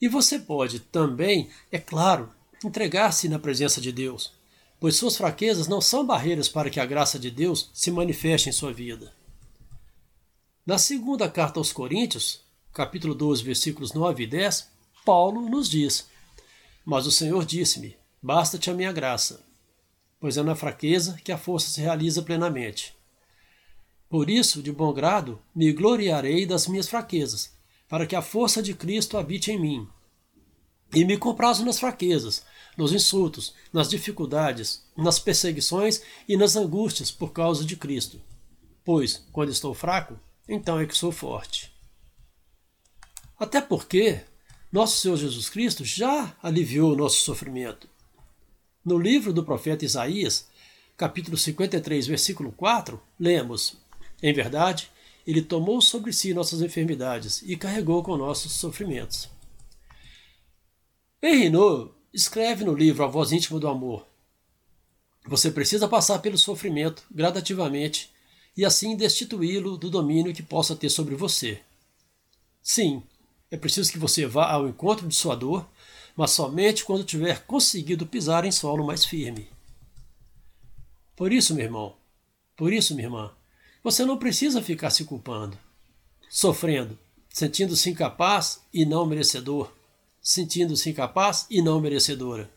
E 0.00 0.08
você 0.08 0.38
pode 0.38 0.80
também, 0.80 1.50
é 1.70 1.78
claro, 1.78 2.32
entregar-se 2.64 3.28
na 3.28 3.38
presença 3.38 3.82
de 3.82 3.92
Deus 3.92 4.32
pois 4.82 4.96
suas 4.96 5.16
fraquezas 5.16 5.68
não 5.68 5.80
são 5.80 6.04
barreiras 6.04 6.48
para 6.48 6.68
que 6.68 6.80
a 6.80 6.84
graça 6.84 7.16
de 7.16 7.30
Deus 7.30 7.70
se 7.72 7.88
manifeste 7.88 8.48
em 8.48 8.52
sua 8.52 8.72
vida. 8.72 9.14
Na 10.66 10.76
segunda 10.76 11.30
carta 11.30 11.60
aos 11.60 11.72
Coríntios, 11.72 12.40
capítulo 12.72 13.14
12, 13.14 13.44
versículos 13.44 13.92
9 13.92 14.24
e 14.24 14.26
10, 14.26 14.68
Paulo 15.04 15.48
nos 15.48 15.70
diz: 15.70 16.08
Mas 16.84 17.06
o 17.06 17.12
Senhor 17.12 17.44
disse-me: 17.44 17.96
Basta-te 18.20 18.70
a 18.70 18.74
minha 18.74 18.90
graça, 18.90 19.44
pois 20.18 20.36
é 20.36 20.42
na 20.42 20.56
fraqueza 20.56 21.16
que 21.22 21.30
a 21.30 21.38
força 21.38 21.70
se 21.70 21.80
realiza 21.80 22.20
plenamente. 22.20 22.92
Por 24.08 24.28
isso, 24.28 24.60
de 24.60 24.72
bom 24.72 24.92
grado, 24.92 25.40
me 25.54 25.72
gloriarei 25.72 26.44
das 26.44 26.66
minhas 26.66 26.88
fraquezas, 26.88 27.52
para 27.88 28.04
que 28.04 28.16
a 28.16 28.20
força 28.20 28.60
de 28.60 28.74
Cristo 28.74 29.16
habite 29.16 29.52
em 29.52 29.60
mim. 29.60 29.88
E 30.94 31.04
me 31.04 31.16
comprazo 31.16 31.64
nas 31.64 31.78
fraquezas, 31.78 32.44
nos 32.76 32.92
insultos, 32.92 33.54
nas 33.72 33.88
dificuldades, 33.88 34.84
nas 34.96 35.18
perseguições 35.18 36.02
e 36.28 36.36
nas 36.36 36.56
angústias 36.56 37.10
por 37.10 37.32
causa 37.32 37.64
de 37.64 37.76
Cristo. 37.76 38.20
Pois, 38.84 39.24
quando 39.32 39.50
estou 39.50 39.74
fraco, 39.74 40.18
então 40.48 40.78
é 40.78 40.86
que 40.86 40.96
sou 40.96 41.12
forte. 41.12 41.72
Até 43.38 43.60
porque 43.60 44.20
nosso 44.70 44.98
Senhor 45.00 45.16
Jesus 45.16 45.48
Cristo 45.48 45.84
já 45.84 46.36
aliviou 46.42 46.92
o 46.92 46.96
nosso 46.96 47.20
sofrimento. 47.20 47.88
No 48.84 48.98
livro 48.98 49.32
do 49.32 49.44
profeta 49.44 49.84
Isaías, 49.84 50.48
capítulo 50.96 51.36
53, 51.36 52.06
versículo 52.06 52.52
4, 52.52 53.00
lemos: 53.18 53.76
Em 54.22 54.32
verdade, 54.32 54.90
ele 55.26 55.42
tomou 55.42 55.80
sobre 55.80 56.12
si 56.12 56.34
nossas 56.34 56.62
enfermidades 56.62 57.42
e 57.42 57.56
carregou 57.56 58.02
com 58.02 58.16
nossos 58.16 58.52
sofrimentos. 58.52 59.28
Henri 61.24 61.48
Naud 61.48 61.92
escreve 62.12 62.64
no 62.64 62.74
livro 62.74 63.04
A 63.04 63.06
Voz 63.06 63.30
Íntima 63.30 63.60
do 63.60 63.68
Amor: 63.68 64.04
Você 65.24 65.52
precisa 65.52 65.86
passar 65.86 66.18
pelo 66.18 66.36
sofrimento 66.36 67.04
gradativamente 67.08 68.10
e 68.56 68.64
assim 68.64 68.96
destituí-lo 68.96 69.76
do 69.76 69.88
domínio 69.88 70.34
que 70.34 70.42
possa 70.42 70.74
ter 70.74 70.90
sobre 70.90 71.14
você. 71.14 71.60
Sim, 72.60 73.04
é 73.52 73.56
preciso 73.56 73.92
que 73.92 74.00
você 74.00 74.26
vá 74.26 74.50
ao 74.50 74.66
encontro 74.66 75.06
de 75.06 75.14
sua 75.14 75.36
dor, 75.36 75.64
mas 76.16 76.32
somente 76.32 76.84
quando 76.84 77.04
tiver 77.04 77.46
conseguido 77.46 78.04
pisar 78.04 78.44
em 78.44 78.50
solo 78.50 78.84
mais 78.84 79.04
firme. 79.04 79.48
Por 81.14 81.32
isso, 81.32 81.54
meu 81.54 81.64
irmão, 81.64 81.94
por 82.56 82.72
isso, 82.72 82.96
minha 82.96 83.06
irmã, 83.06 83.30
você 83.80 84.04
não 84.04 84.18
precisa 84.18 84.60
ficar 84.60 84.90
se 84.90 85.04
culpando, 85.04 85.56
sofrendo, 86.28 86.98
sentindo-se 87.28 87.90
incapaz 87.90 88.60
e 88.74 88.84
não 88.84 89.06
merecedor 89.06 89.72
sentindo-se 90.22 90.88
incapaz 90.88 91.46
e 91.50 91.60
não 91.60 91.80
merecedora. 91.80 92.48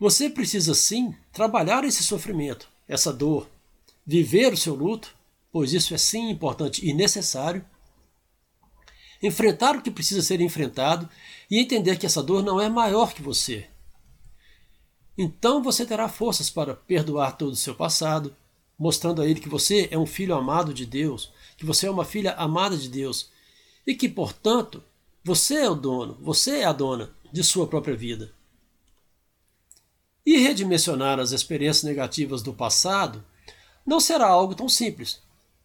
Você 0.00 0.30
precisa 0.30 0.74
sim 0.74 1.14
trabalhar 1.32 1.84
esse 1.84 2.02
sofrimento, 2.02 2.68
essa 2.88 3.12
dor, 3.12 3.48
viver 4.04 4.52
o 4.52 4.56
seu 4.56 4.74
luto, 4.74 5.14
pois 5.52 5.72
isso 5.72 5.94
é 5.94 5.98
sim 5.98 6.30
importante 6.30 6.84
e 6.84 6.92
necessário. 6.92 7.64
Enfrentar 9.22 9.76
o 9.76 9.82
que 9.82 9.90
precisa 9.90 10.22
ser 10.22 10.40
enfrentado 10.40 11.08
e 11.50 11.58
entender 11.58 11.98
que 11.98 12.06
essa 12.06 12.22
dor 12.22 12.42
não 12.42 12.60
é 12.60 12.68
maior 12.68 13.14
que 13.14 13.22
você. 13.22 13.68
Então 15.16 15.62
você 15.62 15.86
terá 15.86 16.08
forças 16.08 16.50
para 16.50 16.74
perdoar 16.74 17.36
todo 17.36 17.52
o 17.52 17.56
seu 17.56 17.74
passado, 17.74 18.34
mostrando 18.76 19.22
a 19.22 19.26
ele 19.26 19.40
que 19.40 19.48
você 19.48 19.88
é 19.90 19.98
um 19.98 20.06
filho 20.06 20.34
amado 20.34 20.74
de 20.74 20.84
Deus, 20.84 21.32
que 21.56 21.64
você 21.64 21.86
é 21.86 21.90
uma 21.90 22.04
filha 22.04 22.32
amada 22.32 22.76
de 22.76 22.88
Deus 22.88 23.30
e 23.86 23.94
que, 23.94 24.08
portanto, 24.08 24.82
você 25.24 25.54
é 25.54 25.70
o 25.70 25.74
dono, 25.74 26.18
você 26.20 26.58
é 26.58 26.64
a 26.64 26.72
dona 26.72 27.10
de 27.32 27.42
sua 27.42 27.66
própria 27.66 27.96
vida. 27.96 28.30
E 30.24 30.36
redimensionar 30.36 31.18
as 31.18 31.32
experiências 31.32 31.82
negativas 31.82 32.42
do 32.42 32.52
passado 32.52 33.24
não 33.86 34.00
será 34.00 34.26
algo 34.26 34.54
tão 34.54 34.68
simples. 34.68 35.22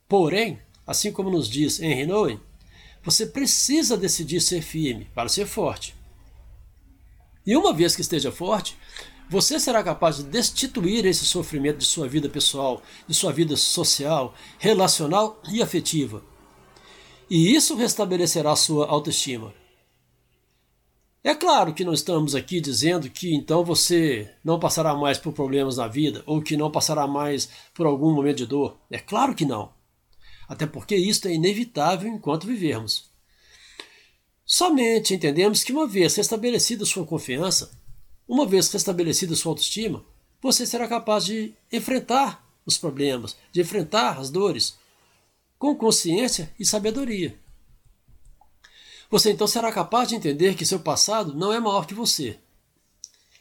Porém, 0.08 0.62
assim 0.88 1.12
como 1.12 1.30
nos 1.30 1.50
diz 1.50 1.82
Henry 1.82 2.08
Nouwen, 2.08 2.40
você 3.04 3.26
precisa 3.26 3.98
decidir 3.98 4.40
ser 4.40 4.62
firme 4.62 5.10
para 5.14 5.28
ser 5.28 5.46
forte. 5.46 5.94
E 7.46 7.56
uma 7.56 7.74
vez 7.74 7.96
que 7.96 8.02
esteja 8.02 8.32
forte, 8.32 8.78
você 9.30 9.60
será 9.60 9.84
capaz 9.84 10.18
de 10.18 10.24
destituir 10.24 11.06
esse 11.06 11.26
sofrimento 11.26 11.80
de 11.80 11.86
sua 11.86 12.08
vida 12.08 12.30
pessoal, 12.30 12.82
de 13.08 13.14
sua 13.14 13.34
vida 13.34 13.58
social, 13.58 14.34
relacional 14.58 15.42
e 15.52 15.62
afetiva, 15.62 16.24
e 17.30 17.56
isso 17.56 17.76
restabelecerá 17.76 18.56
sua 18.56 18.88
autoestima. 18.88 19.54
É 21.22 21.36
claro 21.36 21.74
que 21.74 21.84
não 21.84 21.94
estamos 21.94 22.34
aqui 22.34 22.62
dizendo 22.62 23.10
que 23.10 23.36
então 23.36 23.64
você 23.64 24.34
não 24.44 24.58
passará 24.58 24.96
mais 24.96 25.18
por 25.18 25.34
problemas 25.34 25.78
na 25.78 25.88
vida 25.88 26.24
ou 26.26 26.42
que 26.42 26.56
não 26.56 26.72
passará 26.72 27.06
mais 27.06 27.50
por 27.74 27.86
algum 27.86 28.14
momento 28.14 28.38
de 28.38 28.46
dor. 28.46 28.78
É 28.90 28.98
claro 28.98 29.36
que 29.36 29.46
não. 29.46 29.74
Até 30.48 30.66
porque 30.66 30.96
isto 30.96 31.28
é 31.28 31.34
inevitável 31.34 32.10
enquanto 32.10 32.48
vivermos. 32.48 33.10
Somente 34.46 35.14
entendemos 35.14 35.64
que 35.64 35.72
uma 35.72 35.86
vez 35.86 36.16
restabelecida 36.16 36.84
sua 36.86 37.06
confiança, 37.06 37.70
uma 38.28 38.48
vez 38.48 38.72
restabelecida 38.72 39.36
sua 39.36 39.52
autoestima, 39.52 40.04
você 40.42 40.66
será 40.66 40.88
capaz 40.88 41.26
de 41.26 41.54
enfrentar 41.72 42.50
os 42.66 42.78
problemas, 42.78 43.38
de 43.52 43.62
enfrentar 43.62 44.18
as 44.18 44.32
dores, 44.32 44.79
com 45.60 45.76
consciência 45.76 46.50
e 46.58 46.66
sabedoria. 46.66 47.38
Você 49.12 49.32
então 49.32 49.46
será 49.46 49.72
capaz 49.74 50.08
de 50.08 50.16
entender 50.16 50.56
que 50.56 50.66
seu 50.66 50.80
passado 50.80 51.34
não 51.36 51.52
é 51.52 51.60
maior 51.60 51.86
que 51.86 51.94
você. 51.94 52.40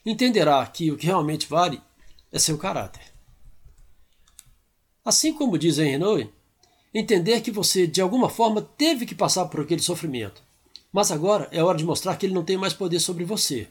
Entenderá 0.04 0.66
que 0.66 0.90
o 0.90 0.96
que 0.96 1.06
realmente 1.06 1.46
vale 1.46 1.80
é 2.32 2.38
seu 2.38 2.58
caráter. 2.58 3.02
Assim 5.04 5.32
como 5.32 5.56
diz 5.56 5.78
Henry 5.78 6.32
entender 6.92 7.40
que 7.40 7.52
você 7.52 7.86
de 7.86 8.00
alguma 8.00 8.28
forma 8.28 8.62
teve 8.62 9.06
que 9.06 9.14
passar 9.14 9.46
por 9.46 9.60
aquele 9.60 9.82
sofrimento, 9.82 10.42
mas 10.92 11.12
agora 11.12 11.48
é 11.52 11.62
hora 11.62 11.78
de 11.78 11.84
mostrar 11.84 12.16
que 12.16 12.26
ele 12.26 12.34
não 12.34 12.44
tem 12.44 12.56
mais 12.56 12.72
poder 12.74 12.98
sobre 12.98 13.24
você. 13.24 13.68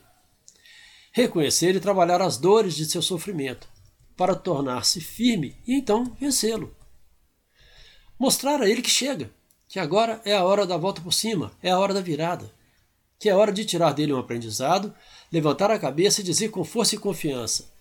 Reconhecer 1.11 1.75
e 1.75 1.79
trabalhar 1.79 2.21
as 2.21 2.37
dores 2.37 2.75
de 2.75 2.85
seu 2.85 3.01
sofrimento 3.01 3.67
para 4.15 4.35
tornar-se 4.35 5.01
firme 5.01 5.55
e 5.67 5.73
então 5.73 6.15
vencê-lo. 6.19 6.76
Mostrar 8.19 8.61
a 8.61 8.69
ele 8.69 8.81
que 8.81 8.89
chega, 8.89 9.31
que 9.67 9.79
agora 9.79 10.21
é 10.25 10.35
a 10.35 10.43
hora 10.43 10.65
da 10.65 10.75
volta 10.75 11.01
por 11.01 11.13
cima, 11.13 11.51
é 11.61 11.69
a 11.69 11.77
hora 11.77 11.93
da 11.93 12.01
virada, 12.01 12.51
que 13.19 13.29
é 13.29 13.35
hora 13.35 13.51
de 13.51 13.65
tirar 13.65 13.93
dele 13.93 14.13
um 14.13 14.17
aprendizado, 14.17 14.93
levantar 15.31 15.69
a 15.69 15.79
cabeça 15.79 16.21
e 16.21 16.23
dizer 16.23 16.49
com 16.49 16.63
força 16.63 16.95
e 16.95 16.99
confiança: 16.99 17.71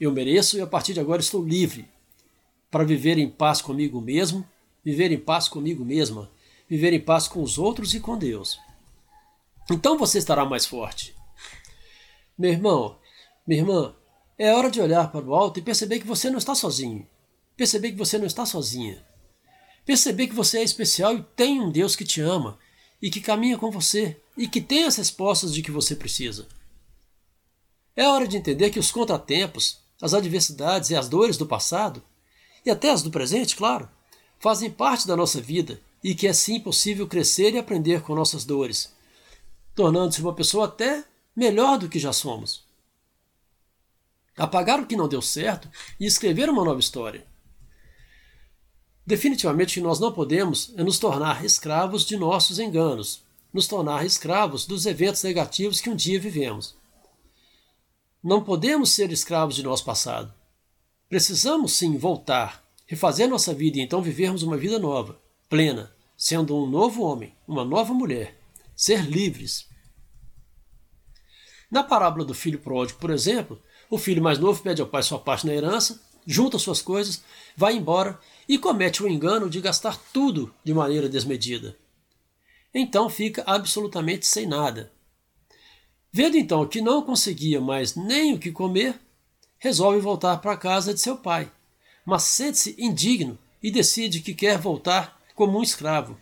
Eu 0.00 0.10
mereço 0.10 0.56
e 0.56 0.60
a 0.60 0.66
partir 0.66 0.94
de 0.94 1.00
agora 1.00 1.20
estou 1.20 1.44
livre 1.44 1.88
para 2.70 2.84
viver 2.84 3.18
em 3.18 3.28
paz 3.28 3.62
comigo 3.62 4.00
mesmo, 4.00 4.44
viver 4.84 5.12
em 5.12 5.18
paz 5.18 5.48
comigo 5.48 5.84
mesma, 5.84 6.30
viver 6.68 6.92
em 6.92 7.00
paz 7.00 7.28
com 7.28 7.40
os 7.40 7.56
outros 7.56 7.94
e 7.94 8.00
com 8.00 8.18
Deus. 8.18 8.58
Então 9.70 9.96
você 9.96 10.18
estará 10.18 10.44
mais 10.44 10.66
forte. 10.66 11.14
Meu 12.36 12.50
irmão, 12.50 12.98
minha 13.46 13.60
irmã, 13.60 13.94
é 14.36 14.52
hora 14.52 14.68
de 14.68 14.80
olhar 14.80 15.12
para 15.12 15.24
o 15.24 15.34
alto 15.34 15.60
e 15.60 15.62
perceber 15.62 16.00
que 16.00 16.06
você 16.06 16.28
não 16.28 16.38
está 16.38 16.54
sozinho. 16.54 17.06
Perceber 17.56 17.92
que 17.92 17.98
você 17.98 18.18
não 18.18 18.26
está 18.26 18.44
sozinha. 18.44 19.00
Perceber 19.84 20.28
que 20.28 20.34
você 20.34 20.58
é 20.58 20.62
especial 20.62 21.14
e 21.14 21.22
tem 21.36 21.60
um 21.60 21.70
Deus 21.70 21.94
que 21.94 22.04
te 22.04 22.20
ama 22.20 22.58
e 23.00 23.10
que 23.10 23.20
caminha 23.20 23.58
com 23.58 23.70
você 23.70 24.20
e 24.36 24.48
que 24.48 24.60
tem 24.60 24.84
as 24.84 24.96
respostas 24.96 25.52
de 25.52 25.62
que 25.62 25.70
você 25.70 25.94
precisa. 25.94 26.48
É 27.94 28.08
hora 28.08 28.26
de 28.26 28.36
entender 28.36 28.70
que 28.70 28.78
os 28.78 28.90
contratempos, 28.90 29.78
as 30.00 30.14
adversidades 30.14 30.90
e 30.90 30.96
as 30.96 31.08
dores 31.08 31.36
do 31.36 31.46
passado, 31.46 32.02
e 32.64 32.70
até 32.70 32.90
as 32.90 33.02
do 33.02 33.10
presente, 33.10 33.54
claro, 33.54 33.88
fazem 34.38 34.70
parte 34.70 35.06
da 35.06 35.16
nossa 35.16 35.40
vida 35.40 35.80
e 36.02 36.14
que 36.14 36.26
é 36.26 36.32
sim 36.32 36.58
possível 36.58 37.06
crescer 37.06 37.54
e 37.54 37.58
aprender 37.58 38.02
com 38.02 38.14
nossas 38.14 38.44
dores, 38.44 38.92
tornando-se 39.74 40.20
uma 40.20 40.34
pessoa 40.34 40.66
até 40.66 41.04
melhor 41.36 41.78
do 41.78 41.88
que 41.88 41.98
já 41.98 42.12
somos. 42.12 42.64
Apagar 44.36 44.80
o 44.80 44.86
que 44.86 44.96
não 44.96 45.08
deu 45.08 45.22
certo 45.22 45.70
e 46.00 46.06
escrever 46.06 46.48
uma 46.48 46.64
nova 46.64 46.80
história. 46.80 47.24
Definitivamente 49.06 49.80
nós 49.80 50.00
não 50.00 50.12
podemos 50.12 50.72
é 50.76 50.82
nos 50.82 50.98
tornar 50.98 51.44
escravos 51.44 52.06
de 52.06 52.16
nossos 52.16 52.58
enganos, 52.58 53.22
nos 53.52 53.66
tornar 53.66 54.04
escravos 54.06 54.66
dos 54.66 54.86
eventos 54.86 55.22
negativos 55.22 55.80
que 55.80 55.90
um 55.90 55.96
dia 55.96 56.18
vivemos. 56.18 56.74
Não 58.22 58.42
podemos 58.42 58.90
ser 58.90 59.12
escravos 59.12 59.54
de 59.54 59.62
nosso 59.62 59.84
passado. 59.84 60.32
Precisamos 61.08 61.72
sim 61.72 61.98
voltar, 61.98 62.64
refazer 62.86 63.28
nossa 63.28 63.52
vida 63.52 63.76
e 63.76 63.82
então 63.82 64.00
vivermos 64.00 64.42
uma 64.42 64.56
vida 64.56 64.78
nova, 64.78 65.20
plena, 65.50 65.94
sendo 66.16 66.56
um 66.56 66.66
novo 66.66 67.02
homem, 67.02 67.34
uma 67.46 67.64
nova 67.64 67.92
mulher, 67.92 68.40
ser 68.74 69.04
livres. 69.04 69.68
Na 71.70 71.82
parábola 71.82 72.24
do 72.24 72.32
filho 72.32 72.58
pródigo, 72.58 72.98
por 72.98 73.10
exemplo, 73.10 73.60
o 73.90 73.98
filho 73.98 74.22
mais 74.22 74.38
novo 74.38 74.62
pede 74.62 74.80
ao 74.80 74.88
pai 74.88 75.02
sua 75.02 75.18
parte 75.18 75.46
na 75.46 75.52
herança, 75.52 76.00
junta 76.26 76.58
suas 76.58 76.80
coisas, 76.80 77.22
vai 77.54 77.76
embora 77.76 78.18
e 78.48 78.58
comete 78.58 79.02
o 79.02 79.08
engano 79.08 79.48
de 79.48 79.60
gastar 79.60 79.96
tudo 80.12 80.54
de 80.62 80.74
maneira 80.74 81.08
desmedida. 81.08 81.76
Então 82.74 83.08
fica 83.08 83.42
absolutamente 83.46 84.26
sem 84.26 84.46
nada. 84.46 84.92
Vendo 86.12 86.36
então 86.36 86.66
que 86.66 86.80
não 86.80 87.02
conseguia 87.02 87.60
mais 87.60 87.94
nem 87.96 88.34
o 88.34 88.38
que 88.38 88.52
comer, 88.52 89.00
resolve 89.58 89.98
voltar 89.98 90.38
para 90.38 90.52
a 90.52 90.56
casa 90.56 90.92
de 90.92 91.00
seu 91.00 91.16
pai, 91.16 91.50
mas 92.04 92.24
sente-se 92.24 92.76
indigno 92.78 93.38
e 93.62 93.70
decide 93.70 94.20
que 94.20 94.34
quer 94.34 94.58
voltar 94.58 95.20
como 95.34 95.58
um 95.58 95.62
escravo, 95.62 96.20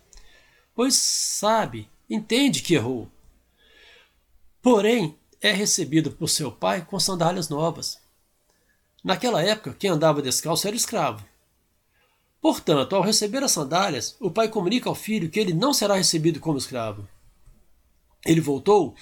pois 0.74 0.94
sabe, 0.94 1.88
entende 2.08 2.62
que 2.62 2.74
errou. 2.74 3.10
Porém, 4.62 5.18
é 5.40 5.50
recebido 5.50 6.12
por 6.12 6.28
seu 6.28 6.52
pai 6.52 6.86
com 6.88 7.00
sandálias 7.00 7.48
novas. 7.48 7.98
Naquela 9.02 9.42
época, 9.42 9.74
quem 9.76 9.90
andava 9.90 10.22
descalço 10.22 10.68
era 10.68 10.76
escravo. 10.76 11.24
Portanto, 12.42 12.96
ao 12.96 13.02
receber 13.02 13.44
as 13.44 13.52
sandálias, 13.52 14.16
o 14.18 14.28
pai 14.28 14.48
comunica 14.48 14.88
ao 14.88 14.96
filho 14.96 15.30
que 15.30 15.38
ele 15.38 15.54
não 15.54 15.72
será 15.72 15.94
recebido 15.94 16.40
como 16.40 16.58
escravo. 16.58 17.08
Ele 18.26 18.40
voltou 18.40 18.96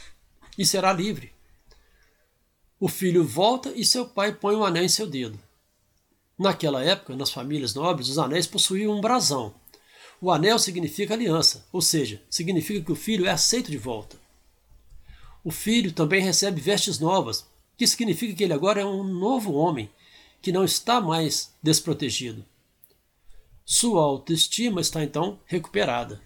e 0.59 0.66
será 0.66 0.92
livre. 0.92 1.32
O 2.78 2.87
filho 2.87 3.25
volta 3.25 3.73
e 3.75 3.82
seu 3.82 4.06
pai 4.06 4.35
põe 4.35 4.54
um 4.54 4.62
anel 4.62 4.85
em 4.85 4.88
seu 4.88 5.06
dedo. 5.06 5.40
Naquela 6.38 6.85
época, 6.85 7.16
nas 7.16 7.30
famílias 7.30 7.75
nobres, 7.75 8.09
os 8.09 8.18
anéis 8.18 8.47
possuíam 8.47 8.92
um 8.92 9.00
brasão. 9.00 9.54
O 10.20 10.30
anel 10.30 10.59
significa 10.59 11.14
aliança, 11.14 11.66
ou 11.73 11.80
seja, 11.80 12.23
significa 12.28 12.85
que 12.85 12.92
o 12.92 12.97
filho 12.97 13.25
é 13.25 13.30
aceito 13.30 13.70
de 13.70 13.78
volta. 13.78 14.18
O 15.42 15.50
filho 15.50 15.92
também 15.92 16.23
recebe 16.23 16.61
vestes 16.61 16.99
novas, 16.99 17.47
que 17.78 17.87
significa 17.87 18.35
que 18.35 18.44
ele 18.44 18.52
agora 18.52 18.82
é 18.82 18.85
um 18.85 19.02
novo 19.02 19.54
homem, 19.54 19.88
que 20.42 20.52
não 20.52 20.62
está 20.62 21.00
mais 21.00 21.54
desprotegido. 21.62 22.44
Sua 23.72 24.02
autoestima 24.02 24.80
está 24.80 25.04
então 25.04 25.38
recuperada. 25.46 26.20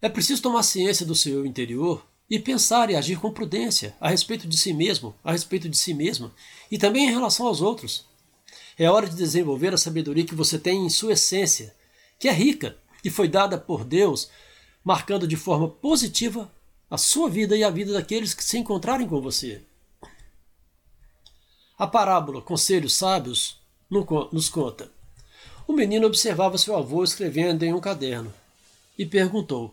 É 0.00 0.08
preciso 0.08 0.40
tomar 0.40 0.62
ciência 0.62 1.04
do 1.04 1.12
seu 1.12 1.44
interior 1.44 2.06
e 2.30 2.38
pensar 2.38 2.88
e 2.88 2.94
agir 2.94 3.18
com 3.18 3.32
prudência 3.32 3.96
a 4.00 4.08
respeito 4.08 4.46
de 4.46 4.56
si 4.56 4.72
mesmo, 4.72 5.12
a 5.24 5.32
respeito 5.32 5.68
de 5.68 5.76
si 5.76 5.92
mesma 5.92 6.32
e 6.70 6.78
também 6.78 7.08
em 7.08 7.10
relação 7.10 7.48
aos 7.48 7.60
outros. 7.60 8.06
É 8.78 8.88
hora 8.88 9.08
de 9.08 9.16
desenvolver 9.16 9.74
a 9.74 9.76
sabedoria 9.76 10.24
que 10.24 10.36
você 10.36 10.56
tem 10.56 10.86
em 10.86 10.88
sua 10.88 11.14
essência, 11.14 11.74
que 12.16 12.28
é 12.28 12.32
rica 12.32 12.78
e 13.04 13.10
foi 13.10 13.26
dada 13.26 13.58
por 13.58 13.84
Deus, 13.84 14.30
marcando 14.84 15.26
de 15.26 15.36
forma 15.36 15.68
positiva 15.68 16.48
a 16.88 16.96
sua 16.96 17.28
vida 17.28 17.56
e 17.56 17.64
a 17.64 17.70
vida 17.70 17.92
daqueles 17.92 18.34
que 18.34 18.44
se 18.44 18.56
encontrarem 18.56 19.08
com 19.08 19.20
você. 19.20 19.64
A 21.76 21.88
parábola 21.88 22.40
Conselhos 22.40 22.94
Sábios 22.94 23.60
nos 23.90 24.48
conta. 24.48 24.99
O 25.70 25.72
menino 25.72 26.08
observava 26.08 26.58
seu 26.58 26.76
avô 26.76 27.04
escrevendo 27.04 27.62
em 27.62 27.72
um 27.72 27.80
caderno 27.80 28.34
e 28.98 29.06
perguntou: 29.06 29.72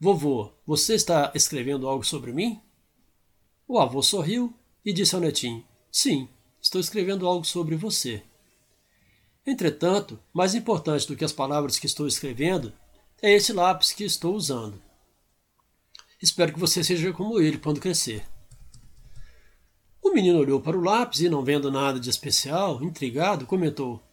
Vovô, 0.00 0.50
você 0.66 0.94
está 0.94 1.30
escrevendo 1.34 1.86
algo 1.86 2.02
sobre 2.02 2.32
mim? 2.32 2.62
O 3.68 3.78
avô 3.78 4.02
sorriu 4.02 4.54
e 4.82 4.94
disse 4.94 5.14
ao 5.14 5.20
netinho: 5.20 5.62
Sim, 5.92 6.26
estou 6.62 6.80
escrevendo 6.80 7.26
algo 7.26 7.44
sobre 7.44 7.76
você. 7.76 8.22
Entretanto, 9.46 10.18
mais 10.32 10.54
importante 10.54 11.06
do 11.06 11.14
que 11.14 11.26
as 11.26 11.32
palavras 11.32 11.78
que 11.78 11.84
estou 11.84 12.06
escrevendo 12.06 12.72
é 13.20 13.30
esse 13.34 13.52
lápis 13.52 13.92
que 13.92 14.02
estou 14.02 14.34
usando. 14.34 14.80
Espero 16.22 16.54
que 16.54 16.58
você 16.58 16.82
seja 16.82 17.12
como 17.12 17.38
ele 17.38 17.58
quando 17.58 17.80
crescer. 17.80 18.26
O 20.02 20.14
menino 20.14 20.38
olhou 20.38 20.58
para 20.58 20.74
o 20.74 20.82
lápis 20.82 21.20
e, 21.20 21.28
não 21.28 21.44
vendo 21.44 21.70
nada 21.70 22.00
de 22.00 22.08
especial, 22.08 22.82
intrigado, 22.82 23.44
comentou: 23.44 24.05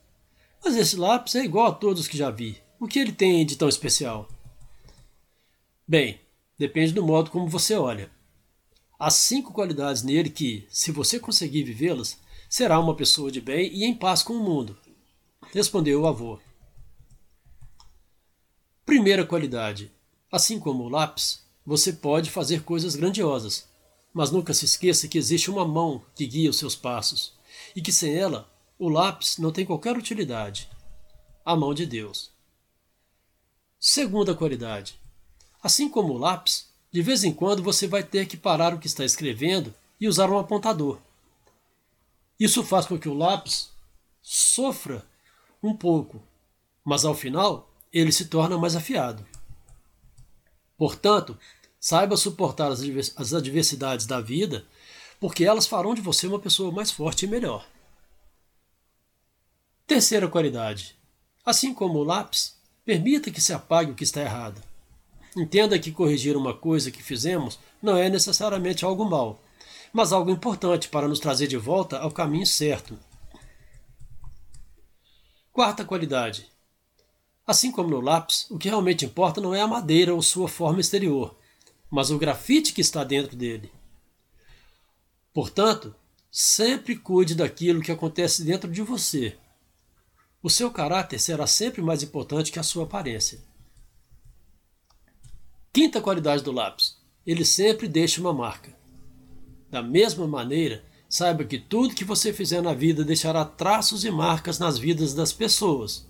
Mas 0.63 0.77
esse 0.77 0.95
lápis 0.95 1.35
é 1.35 1.43
igual 1.43 1.67
a 1.67 1.71
todos 1.73 2.07
que 2.07 2.17
já 2.17 2.31
vi. 2.31 2.57
O 2.79 2.87
que 2.87 2.97
ele 2.97 3.11
tem 3.11 3.45
de 3.45 3.57
tão 3.57 3.67
especial? 3.67 4.29
Bem, 5.85 6.21
depende 6.57 6.93
do 6.93 7.03
modo 7.03 7.29
como 7.29 7.49
você 7.49 7.75
olha. 7.75 8.09
Há 8.97 9.09
cinco 9.09 9.51
qualidades 9.51 10.03
nele 10.03 10.29
que, 10.29 10.65
se 10.69 10.89
você 10.91 11.19
conseguir 11.19 11.63
vivê-las, 11.63 12.17
será 12.49 12.79
uma 12.79 12.95
pessoa 12.95 13.29
de 13.29 13.41
bem 13.41 13.69
e 13.73 13.83
em 13.83 13.93
paz 13.93 14.23
com 14.23 14.33
o 14.33 14.43
mundo. 14.43 14.77
Respondeu 15.51 16.01
o 16.01 16.07
avô. 16.07 16.39
Primeira 18.85 19.25
qualidade: 19.25 19.91
assim 20.31 20.59
como 20.59 20.85
o 20.85 20.89
lápis, 20.89 21.43
você 21.65 21.91
pode 21.91 22.29
fazer 22.29 22.63
coisas 22.63 22.95
grandiosas, 22.95 23.67
mas 24.13 24.31
nunca 24.31 24.53
se 24.53 24.63
esqueça 24.63 25.09
que 25.09 25.17
existe 25.17 25.51
uma 25.51 25.67
mão 25.67 26.05
que 26.15 26.25
guia 26.25 26.49
os 26.49 26.57
seus 26.57 26.75
passos 26.75 27.33
e 27.75 27.81
que 27.81 27.91
sem 27.91 28.15
ela 28.15 28.52
o 28.83 28.89
lápis 28.89 29.37
não 29.37 29.49
tem 29.49 29.65
qualquer 29.65 29.97
utilidade 29.97 30.69
a 31.45 31.55
mão 31.55 31.73
de 31.73 31.85
Deus. 31.85 32.31
Segunda 33.79 34.35
qualidade: 34.35 34.99
assim 35.61 35.87
como 35.87 36.13
o 36.13 36.17
lápis, 36.17 36.69
de 36.91 37.01
vez 37.01 37.23
em 37.23 37.33
quando 37.33 37.63
você 37.63 37.87
vai 37.87 38.03
ter 38.03 38.27
que 38.27 38.35
parar 38.35 38.73
o 38.73 38.79
que 38.79 38.87
está 38.87 39.05
escrevendo 39.05 39.73
e 40.01 40.07
usar 40.07 40.29
um 40.29 40.37
apontador. 40.37 40.99
Isso 42.37 42.61
faz 42.61 42.85
com 42.85 42.99
que 42.99 43.07
o 43.07 43.13
lápis 43.13 43.71
sofra 44.21 45.05
um 45.61 45.73
pouco, 45.73 46.21
mas 46.83 47.05
ao 47.05 47.15
final 47.15 47.69
ele 47.91 48.11
se 48.11 48.25
torna 48.25 48.57
mais 48.57 48.75
afiado. 48.75 49.25
Portanto, 50.77 51.39
saiba 51.79 52.17
suportar 52.17 52.69
as 52.69 53.33
adversidades 53.33 54.05
da 54.05 54.19
vida, 54.19 54.65
porque 55.21 55.45
elas 55.45 55.67
farão 55.67 55.95
de 55.95 56.01
você 56.01 56.27
uma 56.27 56.39
pessoa 56.39 56.69
mais 56.69 56.91
forte 56.91 57.23
e 57.23 57.29
melhor. 57.29 57.65
Terceira 59.93 60.27
qualidade: 60.27 60.97
assim 61.45 61.71
como 61.71 61.99
o 61.99 62.03
lápis, 62.03 62.57
permita 62.83 63.29
que 63.29 63.39
se 63.39 63.53
apague 63.53 63.91
o 63.91 63.93
que 63.93 64.03
está 64.03 64.21
errado. 64.21 64.59
Entenda 65.37 65.77
que 65.77 65.91
corrigir 65.91 66.35
uma 66.35 66.51
coisa 66.51 66.89
que 66.89 67.03
fizemos 67.03 67.59
não 67.79 67.95
é 67.95 68.09
necessariamente 68.09 68.83
algo 68.83 69.05
mal, 69.05 69.39
mas 69.93 70.11
algo 70.11 70.31
importante 70.31 70.89
para 70.89 71.07
nos 71.07 71.19
trazer 71.19 71.45
de 71.45 71.57
volta 71.57 71.99
ao 71.99 72.09
caminho 72.09 72.47
certo. 72.47 72.97
Quarta 75.51 75.85
qualidade. 75.85 76.49
Assim 77.45 77.71
como 77.71 77.91
no 77.91 78.01
lápis, 78.01 78.49
o 78.49 78.57
que 78.57 78.69
realmente 78.69 79.05
importa 79.05 79.39
não 79.39 79.53
é 79.53 79.61
a 79.61 79.67
madeira 79.67 80.15
ou 80.15 80.23
sua 80.23 80.47
forma 80.47 80.81
exterior, 80.81 81.37
mas 81.87 82.09
o 82.09 82.17
grafite 82.17 82.73
que 82.73 82.81
está 82.81 83.03
dentro 83.03 83.35
dele. 83.35 83.71
Portanto, 85.31 85.95
sempre 86.31 86.95
cuide 86.95 87.35
daquilo 87.35 87.79
que 87.79 87.91
acontece 87.91 88.43
dentro 88.43 88.71
de 88.71 88.81
você. 88.81 89.37
O 90.43 90.49
seu 90.49 90.69
caráter 90.69 91.19
será 91.19 91.47
sempre 91.47 91.81
mais 91.81 92.03
importante 92.03 92.51
que 92.51 92.59
a 92.59 92.63
sua 92.63 92.83
aparência. 92.83 93.39
Quinta 95.71 96.01
qualidade 96.01 96.43
do 96.43 96.51
lápis: 96.51 96.97
ele 97.25 97.45
sempre 97.45 97.87
deixa 97.87 98.19
uma 98.19 98.33
marca. 98.33 98.75
Da 99.71 99.81
mesma 99.81 100.27
maneira, 100.27 100.83
saiba 101.07 101.45
que 101.45 101.57
tudo 101.57 101.95
que 101.95 102.03
você 102.03 102.33
fizer 102.33 102.61
na 102.61 102.73
vida 102.73 103.05
deixará 103.05 103.45
traços 103.45 104.03
e 104.03 104.11
marcas 104.11 104.59
nas 104.59 104.77
vidas 104.77 105.13
das 105.13 105.31
pessoas. 105.31 106.05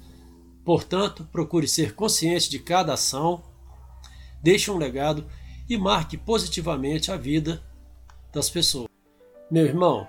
Portanto, 0.66 1.28
procure 1.32 1.68
ser 1.68 1.94
consciente 1.94 2.50
de 2.50 2.58
cada 2.58 2.94
ação, 2.94 3.44
deixe 4.42 4.72
um 4.72 4.78
legado 4.78 5.30
e 5.70 5.78
marque 5.78 6.18
positivamente 6.18 7.12
a 7.12 7.18
vida 7.18 7.64
das 8.34 8.50
pessoas. 8.50 8.90
Meu 9.52 9.66
irmão, 9.66 10.08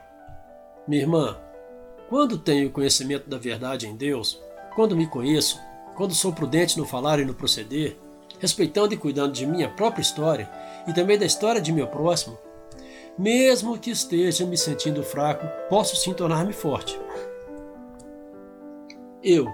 minha 0.89 1.03
irmã, 1.03 1.44
quando 2.15 2.39
tenho 2.39 2.71
conhecimento 2.71 3.29
da 3.29 3.37
verdade 3.37 3.89
em 3.89 3.97
Deus, 3.97 4.41
quando 4.77 4.97
me 4.97 5.05
conheço, 5.05 5.61
quando 5.97 6.15
sou 6.15 6.33
prudente 6.33 6.79
no 6.79 6.87
falar 6.87 7.19
e 7.19 7.25
no 7.25 7.35
proceder, 7.35 7.97
respeitando 8.39 8.95
e 8.95 8.97
cuidando 8.97 9.33
de 9.33 9.45
minha 9.45 9.69
própria 9.69 10.01
história 10.01 10.49
e 10.87 10.93
também 10.93 11.19
da 11.19 11.27
história 11.27 11.61
de 11.61 11.73
meu 11.73 11.89
próximo, 11.89 12.39
mesmo 13.19 13.77
que 13.77 13.91
esteja 13.91 14.47
me 14.47 14.57
sentindo 14.57 15.03
fraco, 15.03 15.45
posso 15.69 15.97
sim 15.97 16.15
tornar-me 16.15 16.53
forte. 16.53 16.97
Eu, 19.21 19.49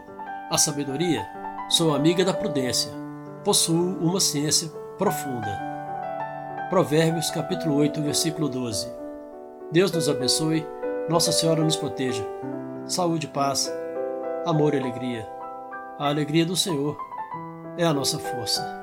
a 0.50 0.58
sabedoria, 0.58 1.26
sou 1.70 1.94
amiga 1.94 2.26
da 2.26 2.34
prudência, 2.34 2.92
possuo 3.42 3.96
uma 4.02 4.20
ciência 4.20 4.68
profunda. 4.98 5.58
Provérbios 6.68 7.30
capítulo 7.30 7.76
8, 7.76 8.02
versículo 8.02 8.50
12. 8.50 8.86
Deus 9.72 9.90
nos 9.92 10.10
abençoe, 10.10 10.66
Nossa 11.10 11.32
Senhora 11.32 11.64
nos 11.64 11.74
proteja. 11.74 12.24
Saúde, 12.86 13.26
paz, 13.26 13.68
amor 14.46 14.74
e 14.74 14.78
alegria. 14.78 15.28
A 15.98 16.06
alegria 16.06 16.46
do 16.46 16.54
Senhor 16.54 16.96
é 17.76 17.82
a 17.84 17.92
nossa 17.92 18.16
força. 18.16 18.79